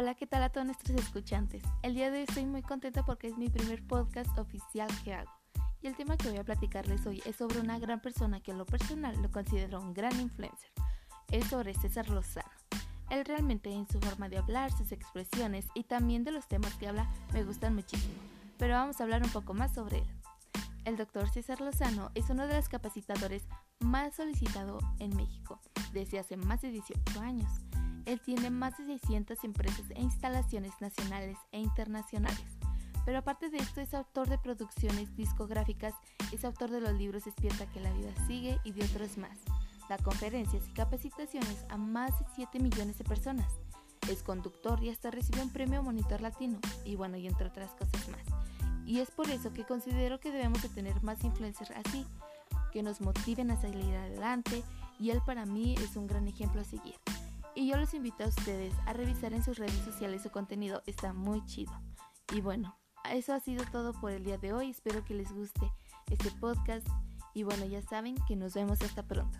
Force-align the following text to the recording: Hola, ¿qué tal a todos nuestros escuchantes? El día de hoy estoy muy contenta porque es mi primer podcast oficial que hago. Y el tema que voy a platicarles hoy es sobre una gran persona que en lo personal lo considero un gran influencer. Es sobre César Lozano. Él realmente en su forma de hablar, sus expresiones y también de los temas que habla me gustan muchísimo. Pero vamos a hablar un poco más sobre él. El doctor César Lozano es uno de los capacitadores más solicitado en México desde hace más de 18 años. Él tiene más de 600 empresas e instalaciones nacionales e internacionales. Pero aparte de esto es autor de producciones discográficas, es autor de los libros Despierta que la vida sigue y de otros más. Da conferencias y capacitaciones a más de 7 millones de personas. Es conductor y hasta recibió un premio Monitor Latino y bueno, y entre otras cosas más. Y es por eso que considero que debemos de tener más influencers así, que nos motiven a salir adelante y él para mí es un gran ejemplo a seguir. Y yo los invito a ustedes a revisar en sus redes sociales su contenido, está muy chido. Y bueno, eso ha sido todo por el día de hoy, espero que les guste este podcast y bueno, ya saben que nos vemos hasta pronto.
Hola, 0.00 0.14
¿qué 0.14 0.26
tal 0.26 0.42
a 0.42 0.48
todos 0.48 0.66
nuestros 0.66 0.98
escuchantes? 0.98 1.62
El 1.82 1.94
día 1.94 2.10
de 2.10 2.20
hoy 2.20 2.24
estoy 2.26 2.46
muy 2.46 2.62
contenta 2.62 3.04
porque 3.04 3.26
es 3.26 3.36
mi 3.36 3.50
primer 3.50 3.86
podcast 3.86 4.38
oficial 4.38 4.88
que 5.04 5.12
hago. 5.12 5.30
Y 5.82 5.88
el 5.88 5.94
tema 5.94 6.16
que 6.16 6.30
voy 6.30 6.38
a 6.38 6.42
platicarles 6.42 7.04
hoy 7.04 7.22
es 7.26 7.36
sobre 7.36 7.60
una 7.60 7.78
gran 7.78 8.00
persona 8.00 8.40
que 8.40 8.50
en 8.50 8.56
lo 8.56 8.64
personal 8.64 9.20
lo 9.20 9.30
considero 9.30 9.78
un 9.78 9.92
gran 9.92 10.18
influencer. 10.18 10.70
Es 11.30 11.48
sobre 11.48 11.74
César 11.74 12.08
Lozano. 12.08 12.48
Él 13.10 13.26
realmente 13.26 13.70
en 13.70 13.86
su 13.88 14.00
forma 14.00 14.30
de 14.30 14.38
hablar, 14.38 14.72
sus 14.72 14.90
expresiones 14.90 15.66
y 15.74 15.84
también 15.84 16.24
de 16.24 16.30
los 16.30 16.48
temas 16.48 16.72
que 16.76 16.88
habla 16.88 17.06
me 17.34 17.44
gustan 17.44 17.74
muchísimo. 17.74 18.14
Pero 18.56 18.76
vamos 18.76 18.98
a 18.98 19.04
hablar 19.04 19.22
un 19.22 19.30
poco 19.30 19.52
más 19.52 19.74
sobre 19.74 19.98
él. 19.98 20.08
El 20.86 20.96
doctor 20.96 21.28
César 21.28 21.60
Lozano 21.60 22.10
es 22.14 22.30
uno 22.30 22.46
de 22.46 22.56
los 22.56 22.70
capacitadores 22.70 23.42
más 23.80 24.14
solicitado 24.14 24.78
en 24.98 25.14
México 25.14 25.60
desde 25.92 26.20
hace 26.20 26.38
más 26.38 26.62
de 26.62 26.70
18 26.70 27.20
años. 27.20 27.50
Él 28.10 28.20
tiene 28.20 28.50
más 28.50 28.76
de 28.76 28.86
600 28.86 29.44
empresas 29.44 29.84
e 29.90 30.02
instalaciones 30.02 30.72
nacionales 30.80 31.38
e 31.52 31.60
internacionales. 31.60 32.58
Pero 33.04 33.18
aparte 33.18 33.50
de 33.50 33.58
esto 33.58 33.80
es 33.80 33.94
autor 33.94 34.28
de 34.28 34.36
producciones 34.36 35.14
discográficas, 35.16 35.94
es 36.32 36.44
autor 36.44 36.72
de 36.72 36.80
los 36.80 36.92
libros 36.94 37.24
Despierta 37.24 37.70
que 37.70 37.78
la 37.78 37.92
vida 37.92 38.12
sigue 38.26 38.58
y 38.64 38.72
de 38.72 38.84
otros 38.84 39.16
más. 39.16 39.38
Da 39.88 39.96
conferencias 39.98 40.66
y 40.66 40.72
capacitaciones 40.72 41.64
a 41.68 41.76
más 41.76 42.18
de 42.18 42.26
7 42.34 42.58
millones 42.58 42.98
de 42.98 43.04
personas. 43.04 43.52
Es 44.10 44.24
conductor 44.24 44.82
y 44.82 44.90
hasta 44.90 45.12
recibió 45.12 45.44
un 45.44 45.52
premio 45.52 45.80
Monitor 45.80 46.20
Latino 46.20 46.58
y 46.84 46.96
bueno, 46.96 47.16
y 47.16 47.28
entre 47.28 47.46
otras 47.46 47.70
cosas 47.76 48.08
más. 48.08 48.26
Y 48.86 48.98
es 48.98 49.12
por 49.12 49.30
eso 49.30 49.52
que 49.52 49.64
considero 49.64 50.18
que 50.18 50.32
debemos 50.32 50.62
de 50.62 50.68
tener 50.70 51.00
más 51.04 51.22
influencers 51.22 51.70
así, 51.70 52.04
que 52.72 52.82
nos 52.82 53.00
motiven 53.00 53.52
a 53.52 53.60
salir 53.60 53.94
adelante 53.94 54.64
y 54.98 55.10
él 55.10 55.22
para 55.24 55.46
mí 55.46 55.76
es 55.78 55.94
un 55.94 56.08
gran 56.08 56.26
ejemplo 56.26 56.60
a 56.60 56.64
seguir. 56.64 56.96
Y 57.54 57.68
yo 57.68 57.76
los 57.76 57.94
invito 57.94 58.24
a 58.24 58.28
ustedes 58.28 58.74
a 58.86 58.92
revisar 58.92 59.32
en 59.32 59.42
sus 59.42 59.58
redes 59.58 59.84
sociales 59.84 60.22
su 60.22 60.30
contenido, 60.30 60.82
está 60.86 61.12
muy 61.12 61.44
chido. 61.46 61.72
Y 62.32 62.40
bueno, 62.40 62.78
eso 63.10 63.34
ha 63.34 63.40
sido 63.40 63.64
todo 63.72 63.92
por 63.92 64.12
el 64.12 64.24
día 64.24 64.38
de 64.38 64.52
hoy, 64.52 64.70
espero 64.70 65.04
que 65.04 65.14
les 65.14 65.32
guste 65.32 65.70
este 66.10 66.30
podcast 66.32 66.86
y 67.34 67.42
bueno, 67.42 67.64
ya 67.64 67.82
saben 67.82 68.16
que 68.26 68.36
nos 68.36 68.54
vemos 68.54 68.80
hasta 68.82 69.06
pronto. 69.06 69.38